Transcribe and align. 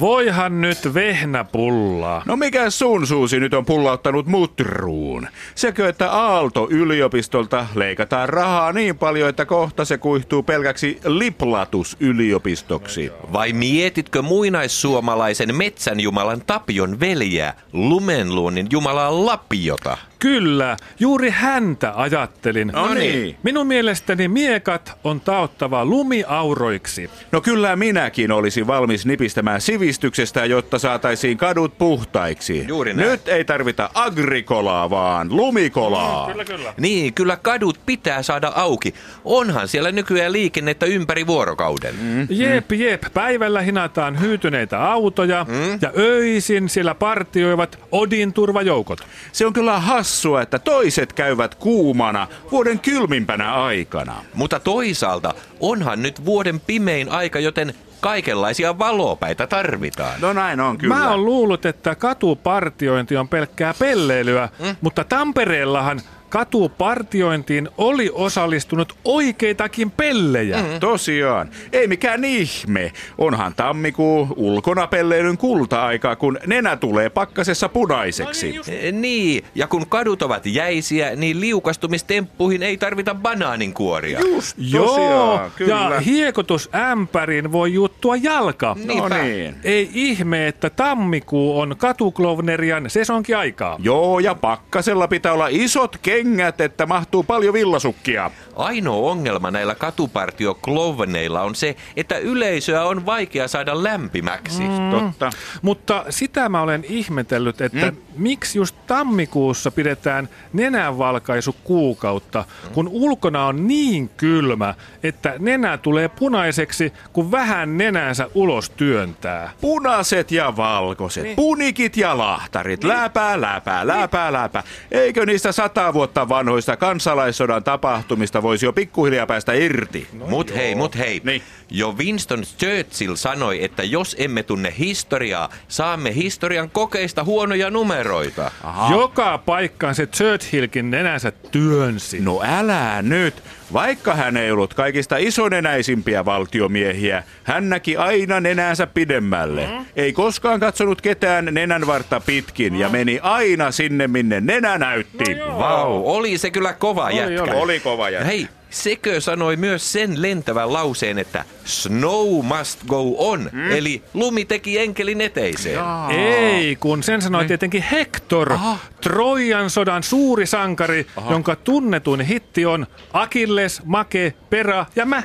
Voihan 0.00 0.60
nyt 0.60 0.94
vehnäpullaa. 0.94 2.22
No 2.26 2.36
mikä 2.36 2.70
sun 2.70 3.06
suusi 3.06 3.40
nyt 3.40 3.54
on 3.54 3.66
pullauttanut 3.66 4.26
mutruun? 4.26 5.28
Sekö, 5.54 5.88
että 5.88 6.10
Aalto-yliopistolta 6.10 7.66
leikataan 7.74 8.28
rahaa 8.28 8.72
niin 8.72 8.98
paljon, 8.98 9.28
että 9.28 9.46
kohta 9.46 9.84
se 9.84 9.98
kuihtuu 9.98 10.42
pelkäksi 10.42 11.00
liplatusyliopistoksi? 11.04 13.12
Vai 13.32 13.52
mietitkö 13.52 14.22
muinaissuomalaisen 14.22 15.56
metsänjumalan 15.56 16.42
Tapion 16.46 17.00
veljeä, 17.00 17.54
lumenluonnin 17.72 18.66
jumalaa 18.70 19.26
Lapiota? 19.26 19.96
Kyllä, 20.20 20.76
juuri 20.98 21.30
häntä 21.30 21.92
ajattelin. 21.96 22.68
No 22.68 22.94
niin. 22.94 23.36
Minun 23.42 23.66
mielestäni 23.66 24.28
miekat 24.28 24.98
on 25.04 25.20
taottava 25.20 25.84
lumiauroiksi. 25.84 27.10
No 27.32 27.40
kyllä 27.40 27.76
minäkin 27.76 28.32
olisin 28.32 28.66
valmis 28.66 29.06
nipistämään 29.06 29.60
sivistyksestä, 29.60 30.44
jotta 30.44 30.78
saataisiin 30.78 31.38
kadut 31.38 31.78
puhtaiksi. 31.78 32.64
Juuri 32.68 32.94
näin. 32.94 33.10
Nyt 33.10 33.28
ei 33.28 33.44
tarvita 33.44 33.90
agrikolaa, 33.94 34.90
vaan 34.90 35.36
lumikolaa. 35.36 36.30
kyllä. 36.46 36.74
Niin, 36.78 37.14
kyllä 37.14 37.36
kadut 37.36 37.80
pitää 37.86 38.22
saada 38.22 38.52
auki. 38.54 38.94
Onhan 39.24 39.68
siellä 39.68 39.92
nykyään 39.92 40.32
liikennettä 40.32 40.86
ympäri 40.86 41.26
vuorokauden. 41.26 41.94
Mm. 42.00 42.26
Jep, 42.30 42.72
jep. 42.72 43.02
Päivällä 43.14 43.60
hinataan 43.60 44.20
hyytyneitä 44.20 44.82
autoja 44.92 45.46
ja 45.82 45.92
öisin 45.98 46.68
siellä 46.68 46.94
partioivat 46.94 47.78
Odin 47.92 48.32
turvajoukot. 48.32 49.00
Se 49.32 49.46
on 49.46 49.52
kyllä 49.52 49.80
hassua, 50.10 50.42
että 50.42 50.58
toiset 50.58 51.12
käyvät 51.12 51.54
kuumana 51.54 52.28
vuoden 52.52 52.78
kylmimpänä 52.78 53.54
aikana. 53.54 54.14
Mutta 54.34 54.60
toisaalta 54.60 55.34
onhan 55.60 56.02
nyt 56.02 56.24
vuoden 56.24 56.60
pimein 56.60 57.08
aika, 57.08 57.40
joten 57.40 57.74
kaikenlaisia 58.00 58.78
valopäitä 58.78 59.46
tarvitaan. 59.46 60.20
No 60.20 60.32
näin 60.32 60.60
on 60.60 60.78
kyllä. 60.78 60.94
Mä 60.94 61.10
oon 61.10 61.24
luullut, 61.24 61.66
että 61.66 61.94
katupartiointi 61.94 63.16
on 63.16 63.28
pelkkää 63.28 63.74
pelleilyä, 63.78 64.48
mutta 64.80 65.04
Tampereellahan 65.04 66.00
katupartiointiin 66.30 67.68
oli 67.78 68.10
osallistunut 68.12 68.92
oikeitakin 69.04 69.90
pellejä. 69.90 70.58
Tosiaan. 70.80 71.50
Ei 71.72 71.86
mikään 71.86 72.24
ihme. 72.24 72.92
Onhan 73.18 73.54
tammikuu 73.54 74.28
ulkona 74.36 74.86
pelleilyn 74.86 75.38
kulta-aika, 75.38 76.16
kun 76.16 76.38
nenä 76.46 76.76
tulee 76.76 77.10
pakkasessa 77.10 77.68
punaiseksi. 77.68 78.60
Eh, 78.68 78.92
Niin, 78.92 79.44
ja 79.54 79.66
kun 79.66 79.86
kadut 79.88 80.22
ovat 80.22 80.46
jäisiä, 80.46 81.16
niin 81.16 81.40
liukastumistemppuihin 81.40 82.62
ei 82.62 82.76
tarvita 82.76 83.14
banaaninkuoria. 83.14 84.20
Just 84.20 84.56
Joo, 84.58 84.86
tosiaan, 84.86 85.50
kyllä. 85.56 85.90
ja 85.94 86.00
hiekotusämpäriin 86.00 87.52
voi 87.52 87.72
juttua 87.72 88.16
jalka. 88.16 88.76
no 88.84 89.08
niin. 89.08 89.54
Ei 89.64 89.90
ihme, 89.94 90.48
että 90.48 90.70
tammikuu 90.70 91.60
on 91.60 91.74
katuklovnerian 91.78 92.90
sesonkiaikaa. 92.90 93.76
Joo, 93.82 94.18
ja 94.18 94.34
pakkasella 94.34 95.08
pitää 95.08 95.32
olla 95.32 95.48
isot 95.50 95.96
kengät, 96.24 96.60
että 96.60 96.86
mahtuu 96.86 97.22
paljon 97.22 97.54
villasukkia. 97.54 98.30
Ainoa 98.56 99.10
ongelma 99.10 99.50
näillä 99.50 99.74
katupartioklovneilla 99.74 101.42
on 101.42 101.54
se, 101.54 101.76
että 101.96 102.18
yleisöä 102.18 102.84
on 102.84 103.06
vaikea 103.06 103.48
saada 103.48 103.82
lämpimäksi. 103.82 104.62
Mm. 104.62 104.90
Totta. 104.90 105.30
Mutta 105.62 106.04
sitä 106.10 106.48
mä 106.48 106.62
olen 106.62 106.84
ihmetellyt, 106.88 107.60
että 107.60 107.90
mm. 107.90 107.96
miksi 108.16 108.58
just 108.58 108.76
tammikuussa 108.86 109.70
pidetään 109.70 110.28
nenänvalkaisu 110.52 111.56
kuukautta, 111.64 112.44
kun 112.72 112.88
ulkona 112.88 113.46
on 113.46 113.68
niin 113.68 114.08
kylmä, 114.16 114.74
että 115.02 115.34
nenä 115.38 115.78
tulee 115.78 116.08
punaiseksi, 116.08 116.92
kun 117.12 117.30
vähän 117.30 117.78
nenänsä 117.78 118.28
ulos 118.34 118.70
työntää. 118.70 119.50
Punaiset 119.60 120.32
ja 120.32 120.56
valkoiset, 120.56 121.24
niin. 121.24 121.36
punikit 121.36 121.96
ja 121.96 122.18
lahtarit, 122.18 122.80
niin. 122.82 122.88
läpää, 122.88 123.40
läpää, 123.40 123.86
läpää, 123.86 124.32
läpää. 124.32 124.62
Eikö 124.90 125.26
niistä 125.26 125.52
sata 125.52 125.94
vuotta 125.94 126.09
vanhoista 126.14 126.76
kansalaissodan 126.76 127.64
tapahtumista 127.64 128.42
voisi 128.42 128.66
jo 128.66 128.72
pikkuhiljaa 128.72 129.26
päästä 129.26 129.52
irti? 129.52 130.08
No 130.12 130.26
mut 130.26 130.54
hei, 130.54 130.74
mut 130.74 130.98
hei. 130.98 131.20
Niin. 131.24 131.42
Jo 131.70 131.92
Winston 131.92 132.42
Churchill 132.58 133.14
sanoi, 133.14 133.64
että 133.64 133.82
jos 133.82 134.16
emme 134.18 134.42
tunne 134.42 134.74
historiaa, 134.78 135.48
saamme 135.68 136.14
historian 136.14 136.70
kokeista 136.70 137.24
huonoja 137.24 137.70
numeroita. 137.70 138.50
Aha. 138.64 138.94
Joka 138.94 139.38
paikkaan 139.38 139.94
se 139.94 140.06
Churchillkin 140.06 140.90
nenänsä 140.90 141.30
työnsi. 141.30 142.20
No 142.20 142.40
älä 142.44 143.02
nyt. 143.02 143.42
Vaikka 143.72 144.14
hän 144.14 144.36
ei 144.36 144.50
ollut 144.50 144.74
kaikista 144.74 145.16
isonenäisimpiä 145.16 146.24
valtiomiehiä, 146.24 147.22
hän 147.44 147.68
näki 147.68 147.96
aina 147.96 148.40
nenänsä 148.40 148.86
pidemmälle. 148.86 149.66
Mm. 149.66 149.84
Ei 149.96 150.12
koskaan 150.12 150.60
katsonut 150.60 151.00
ketään 151.00 151.48
nenänvartta 151.50 152.20
pitkin 152.20 152.76
ja 152.76 152.88
meni 152.88 153.18
aina 153.22 153.70
sinne, 153.70 154.08
minne 154.08 154.40
nenä 154.40 154.78
näytti. 154.78 155.34
No 155.34 155.58
Vau, 155.58 156.02
oli 156.06 156.38
se 156.38 156.50
kyllä 156.50 156.72
kova 156.72 157.04
Oli, 157.06 157.16
jätkä. 157.16 157.42
oli. 157.42 157.50
Oli 157.50 157.80
kova 157.80 158.10
jätkä. 158.10 158.26
Hei, 158.26 158.48
sekö 158.70 159.20
sanoi 159.20 159.56
myös 159.56 159.92
sen 159.92 160.22
lentävän 160.22 160.72
lauseen, 160.72 161.18
että 161.18 161.44
snow 161.64 162.44
must 162.44 162.84
go 162.86 163.14
on, 163.18 163.50
mm. 163.52 163.70
eli 163.70 164.02
lumi 164.14 164.44
teki 164.44 164.78
enkelin 164.78 165.20
eteiseen. 165.20 165.80
Ei, 166.10 166.76
kun 166.76 167.02
sen 167.02 167.22
sanoi 167.22 167.46
tietenkin 167.46 167.82
Hector, 167.82 168.52
Aha. 168.52 168.78
Trojan 169.00 169.70
sodan 169.70 170.02
suuri 170.02 170.46
sankari, 170.46 171.06
jonka 171.30 171.56
tunnetuin 171.56 172.20
hitti 172.20 172.66
on 172.66 172.86
Akilles, 173.12 173.82
Make, 173.84 174.34
Pera 174.50 174.86
ja 174.96 175.06
mä. 175.06 175.22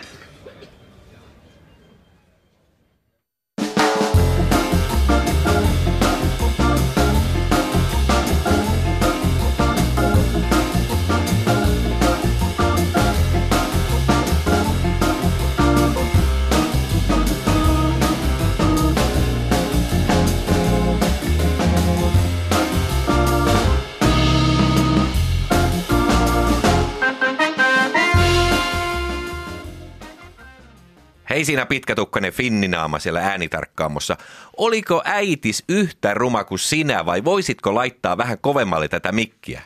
Hei 31.36 31.46
siinä 31.46 31.66
pitkätukkainen 31.66 32.34
finninaama 32.34 33.00
siellä 33.00 33.20
äänitarkkaamossa. 33.20 34.18
Oliko 34.58 35.02
äitis 35.06 35.64
yhtä 35.70 36.14
ruma 36.14 36.44
kuin 36.44 36.60
sinä 36.60 37.06
vai 37.06 37.24
voisitko 37.24 37.76
laittaa 37.76 38.18
vähän 38.18 38.38
kovemmalle 38.42 38.88
tätä 38.88 39.12
mikkiä? 39.12 39.62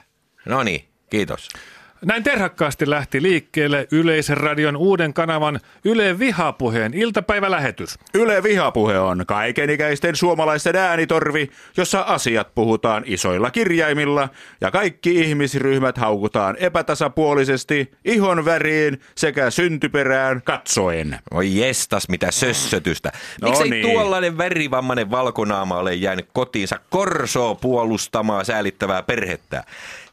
No 0.45 0.63
niin, 0.63 0.85
kiitos. 1.09 1.49
Näin 2.05 2.23
terhakkaasti 2.23 2.89
lähti 2.89 3.21
liikkeelle 3.21 3.87
Yleisradion 3.91 4.75
uuden 4.77 5.13
kanavan 5.13 5.59
Yle 5.85 6.19
Vihapuheen 6.19 6.93
iltapäivälähetys. 6.93 7.99
Yle 8.13 8.43
Vihapuhe 8.43 8.99
on 8.99 9.23
kaikenikäisten 9.27 10.15
suomalaisten 10.15 10.75
äänitorvi, 10.75 11.49
jossa 11.77 12.01
asiat 12.01 12.55
puhutaan 12.55 13.03
isoilla 13.05 13.51
kirjaimilla 13.51 14.29
ja 14.61 14.71
kaikki 14.71 15.15
ihmisryhmät 15.15 15.97
haukutaan 15.97 16.55
epätasapuolisesti 16.59 17.91
ihon 18.05 18.45
väriin 18.45 19.01
sekä 19.15 19.49
syntyperään 19.49 20.41
katsoen. 20.41 21.19
Oi 21.31 21.57
jestas, 21.57 22.09
mitä 22.09 22.31
sössötystä. 22.31 23.11
No 23.41 23.49
Miksei 23.49 23.69
niin. 23.69 23.85
tuollainen 23.85 24.37
värivammainen 24.37 25.11
valkonaama 25.11 25.77
ole 25.77 25.93
jäänyt 25.93 26.29
kotiinsa 26.33 26.79
korsoo 26.89 27.55
puolustamaan 27.55 28.45
säälittävää 28.45 29.03
perhettä? 29.03 29.63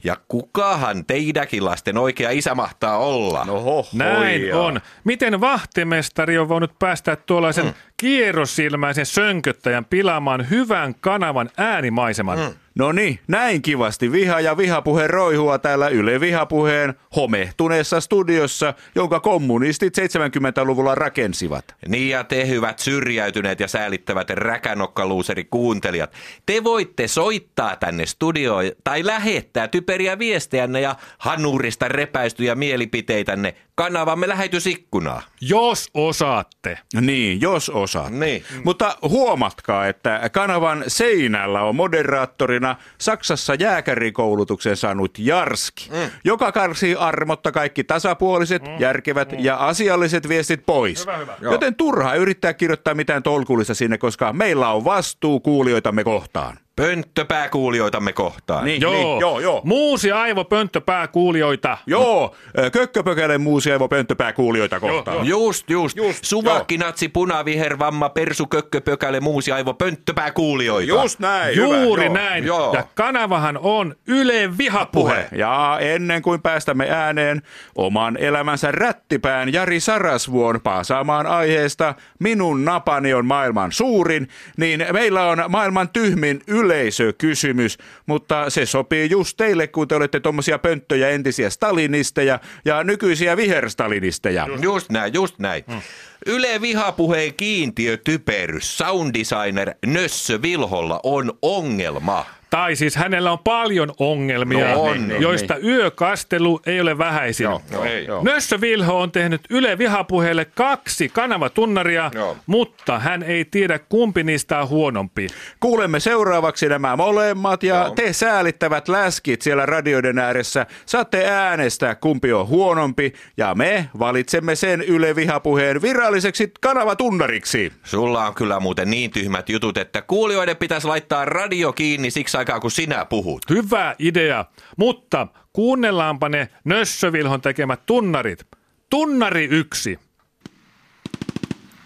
Ja 0.04 0.16
kukahan 0.28 1.06
teidäkin 1.06 1.64
lasten 1.64 1.98
oikea 1.98 2.30
isä 2.30 2.54
mahtaa 2.54 2.98
olla? 2.98 3.44
No 3.44 3.84
Näin 3.92 4.54
on. 4.54 4.80
Miten 5.04 5.40
vahtimestari 5.40 6.38
on 6.38 6.48
voinut 6.48 6.78
päästää 6.78 7.16
tuollaisen 7.16 7.74
kierrosilmäisen 7.96 9.06
sönköttäjän 9.06 9.84
pilaamaan 9.84 10.50
hyvän 10.50 10.94
kanavan 11.00 11.50
äänimaiseman. 11.56 12.38
Mm. 12.38 12.54
No 12.78 12.92
niin, 12.92 13.18
näin 13.28 13.62
kivasti 13.62 14.12
viha 14.12 14.40
ja 14.40 14.56
vihapuhe 14.56 15.06
roihua 15.06 15.58
täällä 15.58 15.88
Yle 15.88 16.20
Vihapuheen 16.20 16.94
homehtuneessa 17.16 18.00
studiossa, 18.00 18.74
jonka 18.94 19.20
kommunistit 19.20 19.98
70-luvulla 19.98 20.94
rakensivat. 20.94 21.76
Niin 21.88 22.08
ja 22.08 22.24
te 22.24 22.48
hyvät 22.48 22.78
syrjäytyneet 22.78 23.60
ja 23.60 23.68
säälittävät 23.68 24.30
räkänokkaluuseri 24.30 25.44
kuuntelijat. 25.44 26.12
Te 26.46 26.64
voitte 26.64 27.08
soittaa 27.08 27.76
tänne 27.76 28.06
studioon 28.06 28.64
tai 28.84 29.06
lähettää 29.06 29.68
typeriä 29.68 30.18
viestejänne 30.18 30.80
ja 30.80 30.96
hanurista 31.18 31.88
repäistyjä 31.88 32.54
mielipiteitänne 32.54 33.54
kanavamme 33.76 34.28
lähetysikkunaa. 34.28 35.22
Jos 35.40 35.90
osaatte. 35.94 36.78
Niin, 37.00 37.40
jos 37.40 37.70
osaat. 37.70 38.12
Niin. 38.12 38.44
Mutta 38.64 38.96
huomatkaa, 39.02 39.86
että 39.86 40.30
kanavan 40.32 40.84
seinällä 40.86 41.62
on 41.62 41.76
moderaattorina 41.76 42.76
Saksassa 42.98 43.54
jääkärikoulutuksen 43.54 44.76
saanut 44.76 45.18
Jarski, 45.18 45.90
mm. 45.90 46.10
joka 46.24 46.52
karsii 46.52 46.94
armotta 46.94 47.52
kaikki 47.52 47.84
tasapuoliset, 47.84 48.62
mm. 48.62 48.80
järkevät 48.80 49.32
mm. 49.32 49.38
ja 49.40 49.56
asialliset 49.56 50.28
viestit 50.28 50.66
pois. 50.66 51.00
Hyvä, 51.00 51.16
hyvä. 51.16 51.36
Joten 51.40 51.74
turha 51.74 52.14
yrittää 52.14 52.54
kirjoittaa 52.54 52.94
mitään 52.94 53.22
tolkullista 53.22 53.74
sinne, 53.74 53.98
koska 53.98 54.32
meillä 54.32 54.68
on 54.68 54.84
vastuu 54.84 55.40
kuulijoitamme 55.40 56.04
kohtaan. 56.04 56.58
Pönttöpääkuulijoitamme 56.76 58.12
kohtaan. 58.12 58.64
Niin, 58.64 58.80
Joo, 58.82 58.92
niin, 58.92 59.20
joo, 59.20 59.40
joo. 59.40 59.60
Muusi 59.64 60.12
aivo 60.12 60.44
pönttö 60.44 60.80
kuulijoita. 61.12 61.78
Joo, 61.86 62.36
kökköpökälen 62.72 63.40
muusievo 63.40 63.88
pöntöpää 63.88 64.32
kuulijoita 64.32 64.80
kohtaan. 64.80 65.16
joo. 65.16 65.46
Just, 65.46 65.70
just. 65.70 65.96
Just, 65.96 66.24
Suvakki, 66.24 66.78
natsi, 66.78 67.08
puna, 67.08 67.44
viher, 67.44 67.78
vamma, 67.78 68.08
persu, 68.08 68.46
kökkö, 68.46 68.80
pökäle, 68.80 69.20
muusi, 69.20 69.52
aivo, 69.52 69.74
pönttö, 69.74 70.12
kuulijoita. 70.34 70.92
Just 70.92 71.20
näin. 71.20 71.56
Juuri 71.56 72.04
hyvä, 72.04 72.14
näin. 72.14 72.44
Joo. 72.44 72.74
Ja 72.74 72.84
kanavahan 72.94 73.58
on 73.62 73.94
Yle 74.06 74.58
Vihapuhe. 74.58 75.28
Ja 75.32 75.78
ennen 75.80 76.22
kuin 76.22 76.42
päästämme 76.42 76.90
ääneen 76.90 77.42
oman 77.74 78.16
elämänsä 78.16 78.72
rättipään 78.72 79.52
Jari 79.52 79.80
Sarasvuon 79.80 80.60
paasaamaan 80.60 81.26
aiheesta 81.26 81.94
Minun 82.18 82.64
napani 82.64 83.14
on 83.14 83.26
maailman 83.26 83.72
suurin, 83.72 84.28
niin 84.56 84.86
meillä 84.92 85.26
on 85.26 85.44
maailman 85.48 85.88
tyhmin 85.88 86.40
yleisökysymys, 86.66 87.78
mutta 88.06 88.50
se 88.50 88.66
sopii 88.66 89.10
just 89.10 89.36
teille, 89.36 89.66
kun 89.66 89.88
te 89.88 89.94
olette 89.94 90.20
tuommoisia 90.20 90.58
pönttöjä 90.58 91.08
entisiä 91.08 91.50
stalinisteja 91.50 92.40
ja 92.64 92.84
nykyisiä 92.84 93.36
viherstalinisteja. 93.36 94.46
Just 94.62 94.90
näin, 94.90 95.14
just 95.14 95.38
näin. 95.38 95.64
Hmm. 95.70 95.80
Yle 96.26 96.60
Vihapuheen 96.60 97.34
kiintiötyperys, 97.34 98.78
sounddesigner 98.78 99.74
Nössö 99.86 100.42
Vilholla 100.42 101.00
on 101.02 101.32
ongelma. 101.42 102.24
Tai 102.50 102.76
siis 102.76 102.96
hänellä 102.96 103.32
on 103.32 103.38
paljon 103.38 103.92
ongelmia, 103.98 104.74
No 104.74 104.82
on, 104.82 105.08
niin, 105.08 105.22
joista 105.22 105.56
yökastelu 105.56 106.60
ei 106.66 106.80
ole 106.80 106.98
vähäisin. 106.98 107.44
Joo, 107.44 107.62
ei. 107.84 108.04
joo. 108.06 108.22
Nössö 108.24 108.60
Vilho 108.60 109.00
on 109.00 109.12
tehnyt 109.12 109.40
Yle 109.50 109.78
Vihapuheelle 109.78 110.44
kaksi 110.44 111.08
kanavatunnaria, 111.08 112.10
Joo. 112.14 112.36
mutta 112.46 112.98
hän 112.98 113.22
ei 113.22 113.44
tiedä 113.44 113.78
kumpi 113.78 114.24
niistä 114.24 114.60
on 114.60 114.68
huonompi. 114.68 115.26
Kuulemme 115.60 116.00
seuraavaksi 116.00 116.68
nämä 116.68 116.96
molemmat 116.96 117.62
ja 117.62 117.74
Joo. 117.74 117.90
te 117.90 118.12
säälittävät 118.12 118.88
läskit 118.88 119.42
siellä 119.42 119.66
radioiden 119.66 120.18
ääressä 120.18 120.66
saatte 120.86 121.26
äänestää 121.30 121.94
kumpi 121.94 122.32
on 122.32 122.48
huonompi 122.48 123.12
ja 123.36 123.54
me 123.54 123.88
valitsemme 123.98 124.54
sen 124.54 124.82
Yle 124.82 125.16
Vihapuheen 125.16 125.82
viralliseksi 126.06 126.52
kanavatunnariksi. 126.60 127.72
Sulla 127.84 128.26
on 128.26 128.34
kyllä 128.34 128.60
muuten 128.60 128.90
niin 128.90 129.10
tyhmät 129.10 129.48
jutut, 129.48 129.78
että 129.78 130.02
kuulijoiden 130.02 130.56
pitäisi 130.56 130.86
laittaa 130.86 131.24
radio 131.24 131.72
kiinni 131.72 132.10
siksi 132.10 132.36
aikaa, 132.36 132.60
kun 132.60 132.70
sinä 132.70 133.04
puhut. 133.04 133.42
Hyvä 133.50 133.94
idea, 133.98 134.44
mutta 134.76 135.26
kuunnellaanpa 135.52 136.28
ne 136.28 136.48
Nössö 136.64 137.12
Vilhon 137.12 137.40
tekemät 137.40 137.86
tunnarit. 137.86 138.46
Tunnari 138.90 139.44
yksi. 139.44 139.98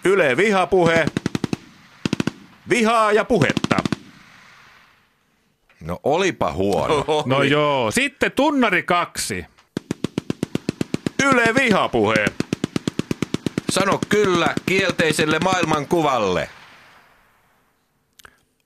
Yle 0.05 0.37
Vihapuhe. 0.37 1.07
Vihaa 2.69 3.13
ja 3.13 3.25
puhetta. 3.25 3.77
No 5.81 6.01
olipa 6.05 6.53
huono. 6.53 7.05
No 7.27 7.43
joo. 7.43 7.91
Sitten 7.91 8.33
tunnari 8.33 8.83
kaksi. 8.83 9.47
Yle 11.25 11.55
Vihapuhe. 11.55 12.25
Sano 13.71 14.01
kyllä 14.09 14.55
kielteiselle 14.67 15.39
maailmankuvalle. 15.39 16.49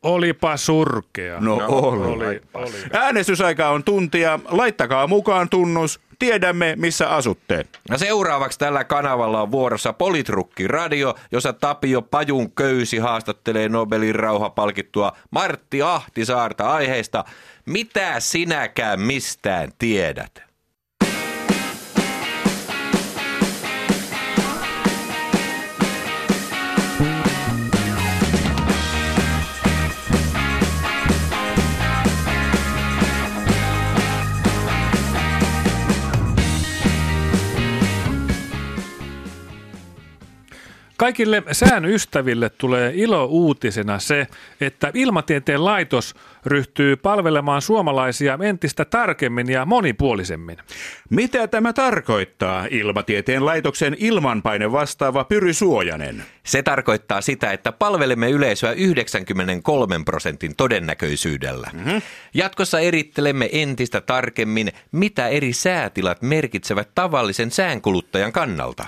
Olipa 0.03 0.57
surkea. 0.57 1.41
No, 1.41 1.57
no 1.57 1.67
oli. 1.67 2.27
oli, 2.27 2.41
oli. 2.55 2.73
Äänestysaika 2.93 3.69
on 3.69 3.85
tuntia. 3.85 4.41
Laittakaa 4.49 5.07
mukaan 5.07 5.49
tunnus. 5.49 6.01
Tiedämme, 6.19 6.75
missä 6.79 7.09
asutte. 7.09 7.67
Ja 7.91 7.99
seuraavaksi 7.99 8.59
tällä 8.59 8.85
kanavalla 8.85 9.43
on 9.43 9.51
vuorossa 9.51 9.93
Politrukki 9.93 10.69
Radio, 10.69 11.15
jossa 11.33 11.53
Tapio 11.53 12.03
Pajun 12.03 12.53
köysi 12.53 12.99
haastattelee 12.99 13.69
Nobelin 13.69 14.15
rauhapalkittua 14.15 15.13
Martti 15.31 15.83
Ahtisaarta 15.83 16.71
aiheesta 16.71 17.25
Mitä 17.67 18.21
sinäkään 18.21 19.01
mistään 19.01 19.73
tiedät? 19.79 20.54
Kaikille 41.05 41.43
sään 41.53 41.85
ystäville 41.85 42.51
tulee 42.51 42.93
ilo 42.95 43.25
uutisena 43.25 43.99
se, 43.99 44.27
että 44.61 44.91
Ilmatieteen 44.95 45.65
laitos 45.65 46.15
ryhtyy 46.47 46.97
palvelemaan 46.97 47.63
suomalaisia 47.63 48.39
entistä 48.43 48.85
tarkemmin 48.85 49.49
ja 49.51 49.65
monipuolisemmin. 49.65 50.59
Mitä 51.11 51.49
tämä 51.49 51.73
tarkoittaa, 51.73 52.67
Ilmatieteen 52.71 53.47
laitoksen 53.47 53.97
ilmanpaine 53.99 54.73
vastaava 54.73 55.25
Pyry 55.25 55.53
Suojanen? 55.53 56.25
Se 56.43 56.63
tarkoittaa 56.63 57.21
sitä, 57.21 57.53
että 57.53 57.73
palvelemme 57.73 58.31
yleisöä 58.31 58.73
93 58.73 60.01
prosentin 60.05 60.57
todennäköisyydellä. 60.57 61.71
Mm-hmm. 61.73 62.03
Jatkossa 62.35 62.81
erittelemme 62.81 63.49
entistä 63.53 64.01
tarkemmin, 64.01 64.73
mitä 64.93 65.29
eri 65.29 65.53
säätilat 65.53 66.23
merkitsevät 66.23 66.89
tavallisen 66.95 67.51
säänkuluttajan 67.51 68.33
kannalta. 68.33 68.87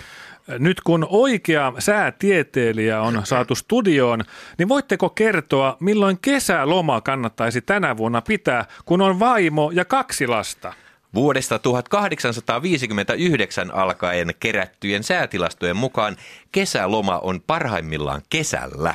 Nyt 0.59 0.81
kun 0.81 1.07
oikea 1.11 1.73
säätieteilijä 1.79 3.01
on 3.01 3.21
saatu 3.25 3.55
studioon, 3.55 4.25
niin 4.59 4.69
voitteko 4.69 5.11
kertoa, 5.11 5.77
milloin 5.81 6.19
kesäloma 6.23 7.01
kannattaisi 7.01 7.61
tänä 7.61 7.97
vuonna 7.97 8.23
pitää, 8.23 8.65
kun 8.85 9.01
on 9.01 9.19
vaimo 9.19 9.71
ja 9.75 9.85
kaksi 9.85 10.27
lasta? 10.27 10.73
Vuodesta 11.15 11.59
1859 11.59 13.75
alkaen 13.75 14.35
kerättyjen 14.41 15.03
säätilastojen 15.03 15.77
mukaan 15.77 16.17
kesäloma 16.53 17.19
on 17.19 17.41
parhaimmillaan 17.47 18.23
kesällä. 18.31 18.95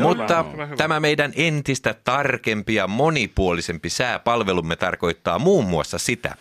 Mutta 0.00 0.44
tämä 0.76 1.00
meidän 1.00 1.32
entistä 1.36 1.94
tarkempi 2.04 2.74
ja 2.74 2.86
monipuolisempi 2.86 3.90
sääpalvelumme 3.90 4.76
tarkoittaa 4.76 5.38
muun 5.38 5.64
muassa 5.64 5.98
sitä, 5.98 6.34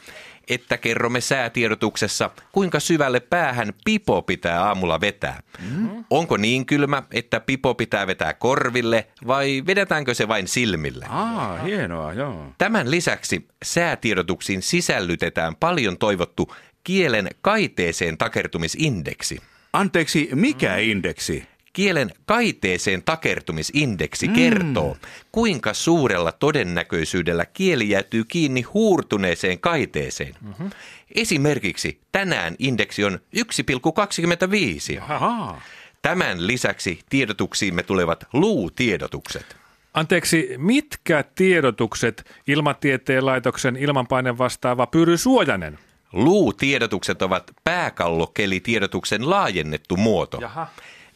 että 0.50 0.78
kerromme 0.78 1.22
säätiedotuksessa, 1.22 2.30
kuinka 2.52 2.80
syvälle 2.80 3.20
päähän 3.20 3.74
pipo 3.86 4.22
pitää 4.22 4.64
aamulla 4.64 5.02
vetää. 5.02 5.44
Mm. 5.72 6.06
Onko 6.10 6.38
niin 6.38 6.66
kylmä, 6.66 7.04
että 7.12 7.40
pipo 7.40 7.76
pitää 7.76 8.08
vetää 8.08 8.34
korville 8.34 9.08
vai 9.28 9.64
vedetäänkö 9.68 10.14
se 10.14 10.28
vain 10.28 10.48
silmille? 10.48 11.06
Aa, 11.10 11.58
hienoa, 11.58 12.14
joo. 12.14 12.54
Tämän 12.58 12.92
lisäksi 12.92 13.48
säätiedotuksiin 13.64 14.62
sisällytetään 14.62 15.56
paljon 15.56 15.98
toivottu 15.98 16.54
kielen 16.84 17.30
kaiteeseen 17.42 18.18
takertumisindeksi. 18.18 19.42
Anteeksi, 19.74 20.30
mikä 20.34 20.78
indeksi? 20.78 21.48
Kielen 21.78 22.12
kaiteeseen 22.26 23.04
takertumisindeksi 23.04 24.28
mm. 24.28 24.34
kertoo, 24.34 24.98
kuinka 25.32 25.74
suurella 25.74 26.32
todennäköisyydellä 26.32 27.46
kieli 27.46 27.90
jäätyy 27.90 28.24
kiinni 28.24 28.62
huurtuneeseen 28.62 29.60
kaiteeseen. 29.60 30.36
Mm-hmm. 30.42 30.70
Esimerkiksi 31.16 32.00
tänään 32.12 32.56
indeksi 32.60 33.04
on 33.04 33.20
1,25. 33.38 35.02
Ahaa. 35.02 35.62
Tämän 36.02 36.48
lisäksi 36.48 37.00
tiedotuksiimme 37.10 37.84
tulevat 37.84 38.24
luutiedotukset. 38.34 39.56
Anteeksi, 39.94 40.50
mitkä 40.58 41.24
tiedotukset 41.36 42.32
Ilmatieteen 42.48 43.26
laitoksen 43.26 43.76
ilmanpaine 43.76 44.38
vastaava 44.38 44.88
Pyry 44.88 45.18
Suojanen? 45.18 45.80
Luutiedotukset 46.14 47.22
ovat 47.22 47.52
pääkallokelitiedotuksen 47.64 49.30
laajennettu 49.30 49.98
muoto. 49.98 50.38
Jaha. 50.42 50.68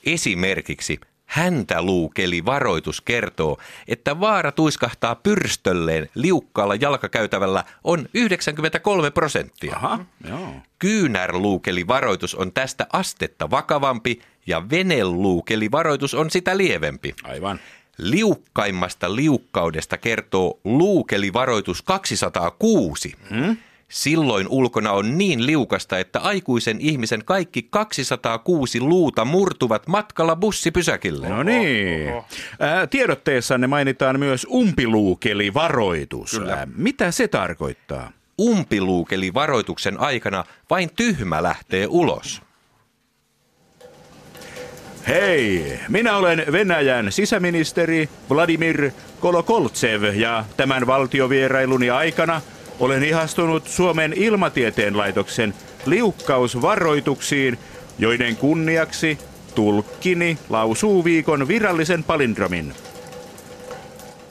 Esimerkiksi 0.05 0.99
häntä 1.31 1.81
luukeli 1.81 2.45
varoitus 2.45 3.01
kertoo, 3.01 3.57
että 3.87 4.19
vaara 4.19 4.51
tuiskahtaa 4.51 5.15
pyrstölleen 5.15 6.09
liukkaalla 6.15 6.75
jalkakäytävällä 6.75 7.63
on 7.83 8.09
93 8.13 9.11
prosenttia. 9.11 9.75
Aha, 9.75 10.05
joo. 10.29 10.53
Kyynärluukeli 10.79 11.87
varoitus 11.87 12.35
on 12.35 12.51
tästä 12.53 12.87
astetta 12.93 13.49
vakavampi 13.49 14.21
ja 14.47 14.69
veneluukeli 14.69 15.71
varoitus 15.71 16.13
on 16.13 16.31
sitä 16.31 16.57
lievempi. 16.57 17.15
Aivan. 17.23 17.59
Liukkaimmasta 17.97 19.15
liukkaudesta 19.15 19.97
kertoo 19.97 20.59
luukelivaroitus 20.63 21.81
206. 21.81 23.15
Hmm? 23.29 23.57
Silloin 23.91 24.47
ulkona 24.47 24.91
on 24.91 25.17
niin 25.17 25.45
liukasta, 25.45 25.99
että 25.99 26.19
aikuisen 26.19 26.77
ihmisen 26.81 27.25
kaikki 27.25 27.67
206 27.69 28.79
luuta 28.79 29.25
murtuvat 29.25 29.87
matkalla 29.87 30.35
bussipysäkille. 30.35 31.29
No 31.29 31.43
niin. 31.43 32.13
Ää, 32.59 32.87
tiedotteessanne 32.87 33.67
mainitaan 33.67 34.19
myös 34.19 34.47
umpiluukelivaroitus. 34.51 36.41
Ää, 36.49 36.67
mitä 36.75 37.11
se 37.11 37.27
tarkoittaa? 37.27 38.11
Umpiluukeli 38.41 39.33
varoituksen 39.33 39.99
aikana 39.99 40.43
vain 40.69 40.89
tyhmä 40.95 41.43
lähtee 41.43 41.87
ulos. 41.89 42.41
Hei, 45.07 45.79
minä 45.89 46.17
olen 46.17 46.43
Venäjän 46.51 47.11
sisäministeri 47.11 48.09
Vladimir 48.29 48.91
Kolokoltsev 49.19 50.03
ja 50.03 50.45
tämän 50.57 50.87
valtiovierailuni 50.87 51.89
aikana 51.89 52.41
olen 52.81 53.03
ihastunut 53.03 53.67
Suomen 53.67 54.13
ilmatieteen 54.13 54.97
laitoksen 54.97 55.53
liukkausvaroituksiin, 55.85 57.59
joiden 57.99 58.35
kunniaksi 58.35 59.17
tulkkini 59.55 60.37
lausuu 60.49 61.03
viikon 61.03 61.47
virallisen 61.47 62.03
palindromin. 62.03 62.73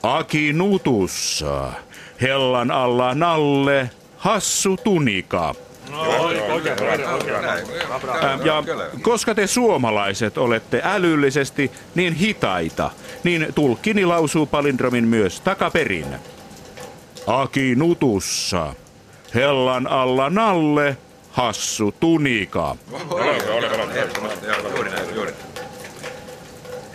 Aki 0.03 0.53
nutussa, 0.53 1.71
hellan 2.21 2.71
alla 2.71 3.15
nalle, 3.15 3.89
hassu 4.17 4.77
tunika. 4.77 5.55
Ja 8.43 8.63
koska 9.01 9.35
te 9.35 9.47
suomalaiset 9.47 10.37
olette 10.37 10.81
älyllisesti 10.83 11.71
niin 11.95 12.13
hitaita, 12.13 12.91
niin 13.23 13.47
tulkkini 13.55 14.05
lausuu 14.05 14.45
palindromin 14.45 15.07
myös 15.07 15.41
takaperin. 15.41 16.05
Aki 17.27 17.75
nutussa, 17.75 18.73
hellan 19.35 19.87
alla 19.87 20.29
nalle, 20.29 20.97
hassu 21.31 21.91
tunika. 21.99 22.75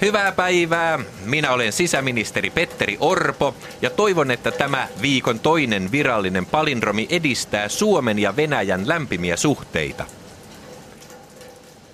Hyvää 0.00 0.32
päivää. 0.32 0.98
Minä 1.24 1.52
olen 1.52 1.72
sisäministeri 1.72 2.50
Petteri 2.50 2.96
Orpo 3.00 3.54
ja 3.82 3.90
toivon, 3.90 4.30
että 4.30 4.50
tämä 4.50 4.88
viikon 5.02 5.40
toinen 5.40 5.92
virallinen 5.92 6.46
palindromi 6.46 7.06
edistää 7.10 7.68
Suomen 7.68 8.18
ja 8.18 8.36
Venäjän 8.36 8.88
lämpimiä 8.88 9.36
suhteita. 9.36 10.04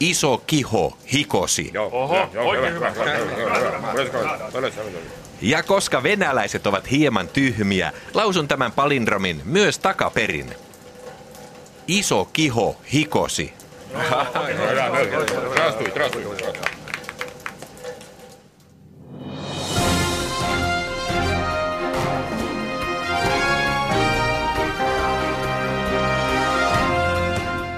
Iso 0.01 0.43
kiho 0.47 0.99
hikosi. 1.13 1.73
Oho, 1.93 2.29
oikein 2.37 2.75
hyvä. 2.75 2.93
Ja 5.43 5.63
koska 5.63 6.03
venäläiset 6.03 6.67
ovat 6.67 6.91
hieman 6.91 7.29
tyhmiä, 7.29 7.93
lausun 8.15 8.49
tämän 8.49 8.73
palindromin 8.73 9.43
myös 9.45 9.79
takaperin. 9.79 10.55
Iso 11.89 12.25
kiho 12.25 12.77
hikosi. 12.93 13.53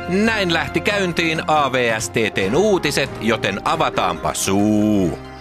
Näin 0.09 0.53
lähti 0.53 0.81
käyntiin 0.81 1.43
AVSTTn 1.47 2.55
uutiset, 2.57 3.11
joten 3.21 3.61
avataanpa 3.65 4.35
suu. 4.35 5.34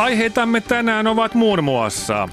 Aiheitamme 0.00 0.60
tänään 0.60 1.06
ovat 1.06 1.34
muun 1.34 1.64
muassa 1.64 2.28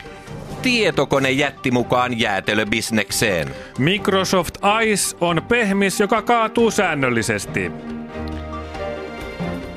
Tietokone 0.61 1.31
jätti 1.31 1.71
mukaan 1.71 2.19
jäätelöbisnekseen. 2.19 3.47
Microsoft 3.79 4.55
Ice 4.83 5.17
on 5.21 5.41
pehmis, 5.47 5.99
joka 5.99 6.21
kaatuu 6.21 6.71
säännöllisesti. 6.71 7.71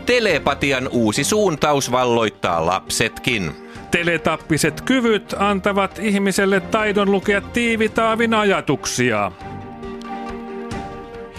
Telepatian 0.07 0.89
uusi 0.89 1.25
suuntaus 1.25 1.93
valloittaa 1.93 2.67
lapsetkin. 2.67 3.53
Teletappiset 3.91 4.81
kyvyt 4.81 5.35
antavat 5.39 5.99
ihmiselle 5.99 6.61
taidon 6.61 7.13
lukea 7.13 7.41
tiivitaavin 7.41 8.35
ajatuksia. 8.35 9.33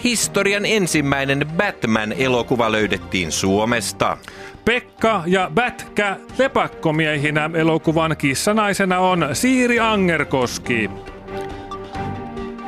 Historian 0.04 0.66
ensimmäinen 0.66 1.46
Batman-elokuva 1.56 2.72
löydettiin 2.72 3.32
Suomesta. 3.32 4.16
Pekka 4.64 5.22
ja 5.26 5.50
Bätkä 5.54 6.16
lepakkomiehinä 6.38 7.50
elokuvan 7.54 8.16
kissanaisena 8.16 8.98
on 8.98 9.28
Siiri 9.32 9.80
Angerkoski. 9.80 10.90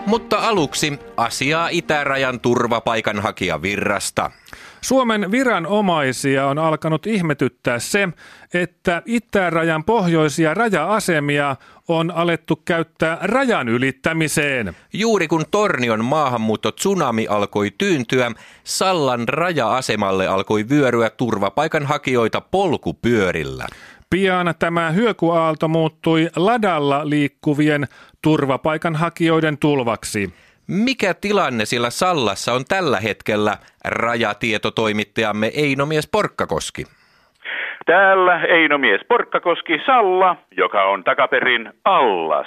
Mutta 0.06 0.38
aluksi 0.38 0.98
asiaa 1.16 1.68
itärajan 1.68 2.40
turvapaikanhakijavirrasta. 2.40 4.30
Suomen 4.84 5.30
viranomaisia 5.30 6.46
on 6.46 6.58
alkanut 6.58 7.06
ihmetyttää 7.06 7.78
se, 7.78 8.08
että 8.54 9.02
itärajan 9.06 9.84
pohjoisia 9.84 10.54
raja-asemia 10.54 11.56
on 11.88 12.10
alettu 12.10 12.56
käyttää 12.64 13.18
rajan 13.20 13.68
ylittämiseen. 13.68 14.76
Juuri 14.92 15.28
kun 15.28 15.44
Tornion 15.50 16.04
maahanmuutto 16.04 16.72
tsunami 16.72 17.26
alkoi 17.26 17.70
tyyntyä, 17.78 18.32
Sallan 18.64 19.28
raja-asemalle 19.28 20.26
alkoi 20.26 20.68
vyöryä 20.68 21.10
turvapaikanhakijoita 21.10 22.40
polkupyörillä. 22.40 23.66
Pian 24.10 24.54
tämä 24.58 24.90
hyökuaalto 24.90 25.68
muuttui 25.68 26.30
ladalla 26.36 27.08
liikkuvien 27.08 27.88
turvapaikanhakijoiden 28.22 29.58
tulvaksi. 29.58 30.32
Mikä 30.68 31.14
tilanne 31.20 31.64
sillä 31.64 31.90
Sallassa 31.90 32.52
on 32.52 32.64
tällä 32.68 33.00
hetkellä, 33.00 33.56
rajatietotoimittajamme 33.84 35.50
Einomies 35.56 36.08
Porkkakoski? 36.12 36.84
Täällä 37.86 38.40
Einomies 38.40 39.00
Porkkakoski 39.08 39.80
Salla, 39.86 40.36
joka 40.56 40.84
on 40.84 41.04
takaperin 41.04 41.72
Allas. 41.84 42.46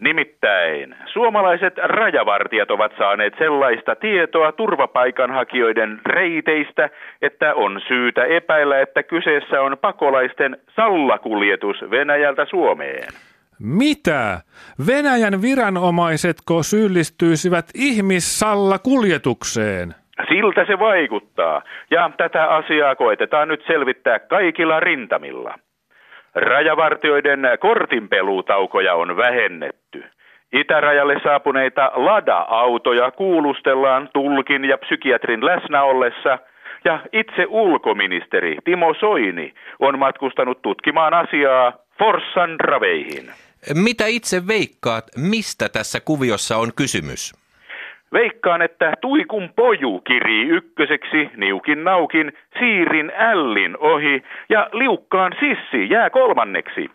Nimittäin 0.00 0.96
suomalaiset 1.12 1.74
rajavartijat 1.82 2.70
ovat 2.70 2.92
saaneet 2.98 3.34
sellaista 3.38 3.96
tietoa 3.96 4.52
turvapaikanhakijoiden 4.52 6.00
reiteistä, 6.06 6.90
että 7.22 7.54
on 7.54 7.80
syytä 7.88 8.24
epäillä, 8.24 8.80
että 8.80 9.02
kyseessä 9.02 9.62
on 9.62 9.76
pakolaisten 9.80 10.56
sallakuljetus 10.76 11.76
Venäjältä 11.90 12.44
Suomeen. 12.44 13.08
Mitä? 13.60 14.40
Venäjän 14.86 15.42
viranomaisetko 15.42 16.62
syyllistyisivät 16.62 17.64
ihmissallakuljetukseen? 17.74 19.94
Siltä 20.28 20.64
se 20.66 20.78
vaikuttaa, 20.78 21.62
ja 21.90 22.10
tätä 22.16 22.44
asiaa 22.44 22.96
koetetaan 22.96 23.48
nyt 23.48 23.64
selvittää 23.66 24.18
kaikilla 24.18 24.80
rintamilla. 24.80 25.54
Rajavartioiden 26.34 27.40
kortinpeluutaukoja 27.60 28.94
on 28.94 29.16
vähennetty. 29.16 30.04
Itärajalle 30.52 31.20
saapuneita 31.22 31.90
lada-autoja 31.94 33.10
kuulustellaan 33.10 34.08
tulkin 34.14 34.64
ja 34.64 34.78
psykiatrin 34.78 35.46
läsnä 35.46 35.82
ollessa, 35.82 36.38
ja 36.84 37.00
itse 37.12 37.46
ulkoministeri 37.48 38.56
Timo 38.64 38.94
Soini 38.94 39.54
on 39.78 39.98
matkustanut 39.98 40.62
tutkimaan 40.62 41.14
asiaa 41.14 41.72
Forssan 41.98 42.60
raveihin. 42.60 43.30
Mitä 43.74 44.06
itse 44.06 44.46
veikkaat, 44.46 45.04
mistä 45.16 45.68
tässä 45.68 46.00
kuviossa 46.00 46.56
on 46.56 46.70
kysymys? 46.76 47.32
Veikkaan, 48.12 48.62
että 48.62 48.92
Tuikun 49.00 49.50
poju 49.56 50.00
kirii 50.00 50.48
ykköseksi, 50.48 51.30
niukin 51.36 51.84
naukin, 51.84 52.32
siirin 52.58 53.12
ällin 53.16 53.78
ohi 53.78 54.22
ja 54.48 54.68
liukkaan 54.72 55.32
sissi 55.40 55.90
jää 55.90 56.10
kolmanneksi. 56.10 56.90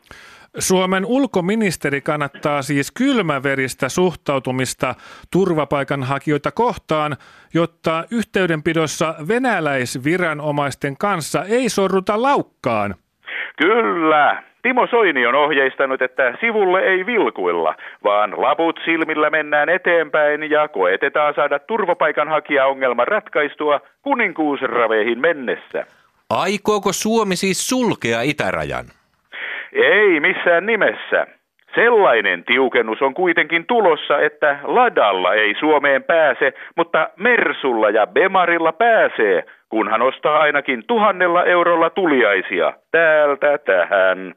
Suomen 0.59 1.05
ulkoministeri 1.05 2.01
kannattaa 2.01 2.61
siis 2.61 2.91
kylmäveristä 2.91 3.89
suhtautumista 3.89 4.95
turvapaikanhakijoita 5.31 6.51
kohtaan, 6.51 7.17
jotta 7.53 8.03
yhteydenpidossa 8.11 9.15
venäläisviranomaisten 9.27 10.97
kanssa 10.97 11.43
ei 11.43 11.69
sorruta 11.69 12.21
laukkaan. 12.21 12.95
Kyllä, 13.57 14.43
Timo 14.63 14.87
Soini 14.87 15.25
on 15.25 15.35
ohjeistanut, 15.35 16.01
että 16.01 16.37
sivulle 16.39 16.79
ei 16.79 17.05
vilkuilla, 17.05 17.75
vaan 18.03 18.33
laput 18.37 18.79
silmillä 18.85 19.29
mennään 19.29 19.69
eteenpäin 19.69 20.51
ja 20.51 20.67
koetetaan 20.67 21.33
saada 21.33 21.59
turvapaikanhakija-ongelma 21.59 23.05
ratkaistua 23.05 23.81
kuninkuusraveihin 24.01 25.19
mennessä. 25.19 25.85
Aikooko 26.29 26.93
Suomi 26.93 27.35
siis 27.35 27.69
sulkea 27.69 28.21
itärajan? 28.21 28.85
Ei 29.73 30.19
missään 30.19 30.65
nimessä. 30.65 31.27
Sellainen 31.75 32.43
tiukennus 32.43 33.01
on 33.01 33.13
kuitenkin 33.13 33.65
tulossa, 33.65 34.19
että 34.19 34.59
ladalla 34.63 35.33
ei 35.33 35.55
Suomeen 35.59 36.03
pääse, 36.03 36.53
mutta 36.77 37.09
Mersulla 37.17 37.89
ja 37.89 38.07
Bemarilla 38.07 38.71
pääsee, 38.71 39.43
kunhan 39.69 40.01
ostaa 40.01 40.39
ainakin 40.39 40.83
tuhannella 40.87 41.43
eurolla 41.43 41.89
tuliaisia 41.89 42.73
täältä 42.91 43.57
tähän. 43.57 44.33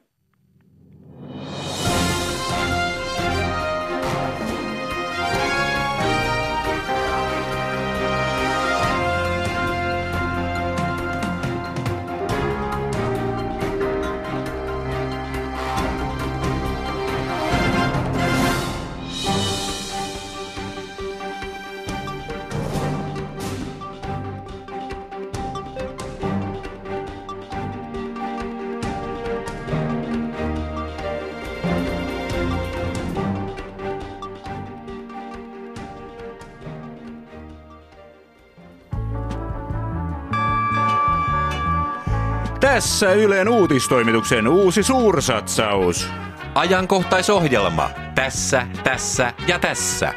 Tässä 42.67 43.13
Ylen 43.13 43.49
uutistoimituksen 43.49 44.47
uusi 44.47 44.83
suursatsaus. 44.83 46.09
Ajankohtaisohjelma. 46.55 47.89
Tässä, 48.15 48.67
tässä 48.83 49.33
ja 49.47 49.59
tässä. 49.59 50.13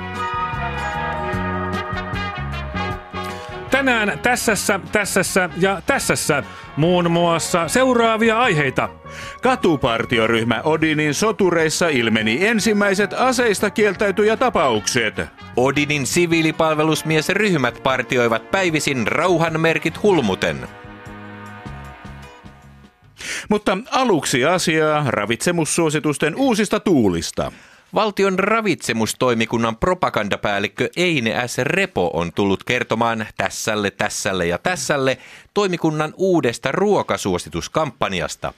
Tänään 3.71 4.19
tässässä, 4.19 4.81
tässässä 4.93 5.51
ja 5.57 5.83
tässässä 5.87 6.43
muun 6.77 7.11
muassa 7.11 7.69
seuraavia 7.69 8.41
aiheita. 8.41 8.89
Katupartioryhmä 9.43 10.61
Odinin 10.65 11.15
sotureissa 11.15 11.89
ilmeni 11.89 12.47
ensimmäiset 12.47 13.13
aseista 13.13 13.71
kieltäytyjä 13.71 14.37
tapaukset. 14.37 15.15
Odinin 15.57 16.07
siviilipalvelusmiesryhmät 16.07 17.81
partioivat 17.83 18.51
päivisin 18.51 19.07
rauhanmerkit 19.07 20.03
hulmuten. 20.03 20.69
Mutta 23.51 23.79
aluksi 23.91 24.45
asiaa 24.45 25.05
ravitsemussuositusten 25.09 26.37
uusista 26.37 26.81
tuulista. 26.81 27.53
Valtion 27.95 28.39
ravitsemustoimikunnan 28.39 29.77
propagandapäällikkö 29.77 30.89
Eine 30.97 31.49
S. 31.49 31.59
Repo 31.59 32.11
on 32.15 32.33
tullut 32.33 32.65
kertomaan 32.65 33.27
tässälle, 33.37 33.91
tässälle 33.91 34.47
ja 34.47 34.59
tässälle 34.59 35.19
toimikunnan 35.55 36.15
uudesta 36.17 36.73
ruokasuosituskampanjasta. 36.73 38.53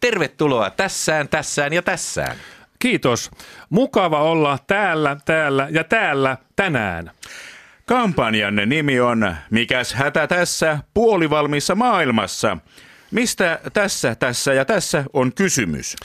Tervetuloa 0.00 0.70
tässään, 0.70 1.28
tässään 1.28 1.72
ja 1.72 1.82
tässään. 1.82 2.36
Kiitos. 2.78 3.30
Mukava 3.70 4.22
olla 4.22 4.58
täällä, 4.66 5.16
täällä 5.24 5.68
ja 5.70 5.84
täällä 5.84 6.36
tänään. 6.56 7.10
Kampanjanne 7.86 8.66
nimi 8.66 9.00
on 9.00 9.36
Mikäs 9.50 9.94
hätä 9.94 10.26
tässä 10.26 10.78
puolivalmissa 10.94 11.74
maailmassa? 11.74 12.56
Mistä 13.10 13.60
tässä, 13.72 14.14
tässä 14.14 14.52
ja 14.52 14.64
tässä 14.64 15.04
on 15.12 15.32
kysymys? 15.32 15.96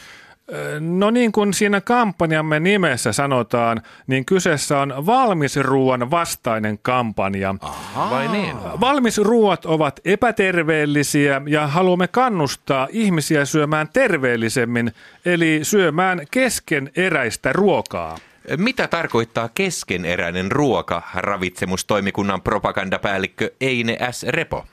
No 0.79 1.12
niin 1.12 1.31
kuin 1.31 1.53
siinä 1.53 1.81
kampanjamme 1.81 2.60
nimessä 2.60 3.12
sanotaan, 3.12 3.81
niin 4.08 4.25
kyseessä 4.25 4.79
on 4.79 5.05
valmisruuan 5.05 6.12
vastainen 6.12 6.79
kampanja. 6.81 7.55
Aha. 7.62 8.10
Vai 8.10 8.27
niin? 8.27 8.55
Valmisruuat 8.79 9.65
ovat 9.65 10.00
epäterveellisiä 10.05 11.41
ja 11.48 11.67
haluamme 11.67 12.08
kannustaa 12.08 12.88
ihmisiä 12.91 13.46
syömään 13.46 13.89
terveellisemmin, 13.93 14.91
eli 15.25 15.60
syömään 15.63 16.22
keskeneräistä 16.31 17.53
ruokaa. 17.53 18.17
Mitä 18.58 18.88
tarkoittaa 18.88 19.50
keskeneräinen 19.53 20.51
ruoka, 20.51 21.01
ravitsemustoimikunnan 21.16 22.42
propagandapäällikkö 22.42 23.51
Eine 23.61 23.98
S. 24.11 24.24
Repo? 24.24 24.66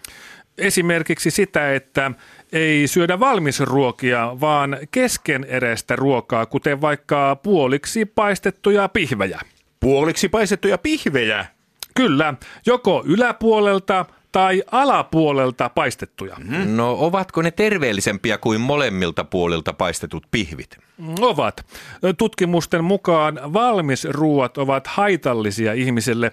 Esimerkiksi 0.59 1.31
sitä, 1.31 1.75
että 1.75 2.11
ei 2.53 2.87
syödä 2.87 3.21
valmisruokia, 3.21 4.37
vaan 4.40 4.79
keskeneräistä 4.90 5.97
ruokaa, 5.97 6.47
kuten 6.47 6.81
vaikka 6.81 7.37
puoliksi 7.37 8.05
paistettuja 8.05 8.88
pihvejä. 8.88 9.40
Puoliksi 9.81 10.29
paistettuja 10.29 10.79
pihvejä? 10.79 11.47
Kyllä, 11.94 12.35
joko 12.66 13.03
yläpuolelta 13.07 14.05
tai 14.38 14.62
alapuolelta 14.72 15.68
paistettuja. 15.68 16.37
Mm-hmm. 16.38 16.77
No 16.77 16.96
ovatko 16.98 17.42
ne 17.42 17.51
terveellisempiä 17.51 18.38
kuin 18.38 18.61
molemmilta 18.61 19.24
puolilta 19.24 19.72
paistetut 19.72 20.27
pihvit? 20.31 20.79
Ovat. 21.20 21.66
Tutkimusten 22.18 22.85
mukaan 22.85 23.40
valmisruuat 23.53 24.59
ovat 24.59 24.87
haitallisia 24.87 25.72
ihmiselle. 25.72 26.33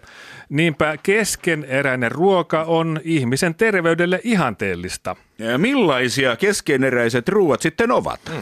Niinpä 0.50 0.98
keskeneräinen 1.04 2.12
ruoka 2.12 2.64
on 2.64 3.00
ihmisen 3.04 3.56
terveydelle 3.56 4.20
ihanteellista. 4.24 5.16
Ja 5.38 5.58
millaisia 5.58 6.36
keskeneräiset 6.36 7.30
ruuat 7.30 7.62
sitten 7.62 7.92
ovat? 7.92 8.20
Mm. 8.30 8.42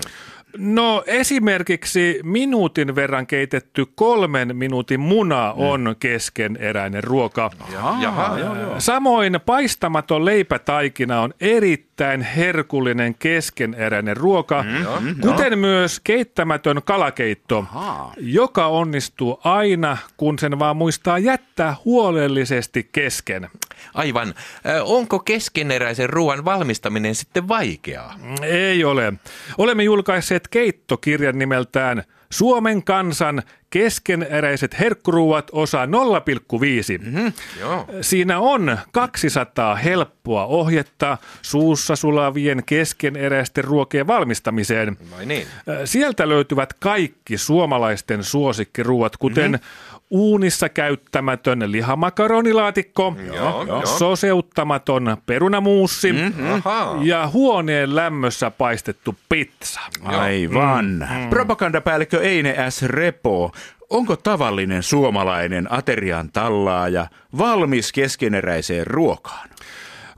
No 0.58 1.04
esimerkiksi 1.08 2.20
minuutin 2.24 2.96
verran 2.96 3.28
keitetty 3.28 3.86
kolmen 3.96 4.56
minuutin 4.56 5.00
muna 5.00 5.54
on 5.54 5.82
mm. 5.82 5.96
keskeneräinen 6.00 7.04
ruoka. 7.04 7.52
Jaha, 7.72 8.04
jaha, 8.04 8.40
jaha. 8.40 8.80
Samoin 8.80 9.40
paistamaton 9.46 10.26
leipätaikina 10.26 11.22
on 11.22 11.34
erittäin 11.42 11.93
herkullinen 12.36 13.16
keskeneräinen 13.16 14.18
ruoka, 14.18 14.64
mm, 14.64 15.22
kuten 15.22 15.52
no. 15.52 15.58
myös 15.58 16.00
keittämätön 16.00 16.82
kalakeitto, 16.86 17.58
Aha. 17.60 18.14
joka 18.18 18.68
onnistuu 18.68 19.40
aina, 19.44 19.98
kun 20.18 20.40
sen 20.40 20.60
vaan 20.60 20.78
muistaa 20.78 21.20
jättää 21.20 21.76
huolellisesti 21.86 22.90
kesken. 22.92 23.50
Aivan. 23.94 24.34
Onko 24.84 25.20
keskeneräisen 25.20 26.10
ruoan 26.10 26.46
valmistaminen 26.46 27.16
sitten 27.16 27.48
vaikeaa? 27.48 28.16
Ei 28.42 28.84
ole. 28.84 29.14
Olemme 29.58 29.84
julkaisseet 29.84 30.48
keittokirjan 30.48 31.40
nimeltään 31.40 32.04
Suomen 32.34 32.84
kansan 32.84 33.44
keskeneräiset 33.70 34.80
herkkuruuat 34.80 35.50
osa 35.52 35.86
0,5. 35.86 35.92
Mm-hmm, 37.06 37.34
Siinä 38.02 38.40
on 38.40 38.78
200 38.92 39.76
helppoa 39.76 40.46
ohjetta 40.46 41.18
suussa 41.42 41.96
sulavien 41.96 42.64
keskeneräisten 42.66 43.64
ruokien 43.64 44.08
valmistamiseen. 44.08 44.98
Vai 45.12 45.26
niin. 45.26 45.48
Sieltä 45.86 46.30
löytyvät 46.30 46.74
kaikki 46.74 47.38
suomalaisten 47.38 48.24
suosikkiruuat, 48.24 49.18
kuten 49.18 49.52
mm-hmm 49.52 49.93
uunissa 50.10 50.70
käyttämätön 50.70 51.72
lihamakaroniilaatikko, 51.72 53.16
joo, 53.28 53.64
joo. 53.64 53.86
soseuttamaton 53.86 55.18
perunamuussi 55.26 56.14
mm-hmm. 56.14 56.62
ja 57.02 57.28
huoneen 57.28 57.96
lämmössä 57.96 58.52
paistettu 58.52 59.16
pizza. 59.30 59.82
Aivan. 60.04 60.86
Mm. 60.86 61.30
Propagandapäällikkö 61.30 62.22
Eine 62.22 62.56
S. 62.70 62.82
Repo, 62.84 63.52
onko 63.90 64.16
tavallinen 64.16 64.84
suomalainen 64.84 65.72
aterian 65.72 66.30
tallaaja 66.32 67.08
valmis 67.38 67.92
keskeneräiseen 67.92 68.88
ruokaan? 68.88 69.50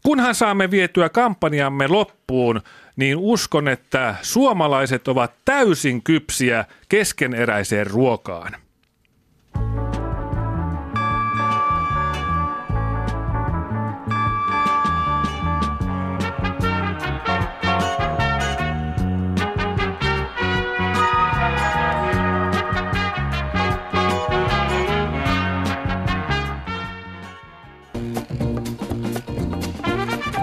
Kunhan 0.04 0.36
saamme 0.36 0.72
vietyä 0.72 1.10
kampanjamme 1.10 1.88
loppuun, 1.88 2.62
niin 2.96 3.18
uskon, 3.18 3.68
että 3.68 4.16
suomalaiset 4.22 5.08
ovat 5.08 5.34
täysin 5.46 6.04
kypsiä 6.04 6.66
keskeneräiseen 6.90 7.88
ruokaan. 7.88 8.65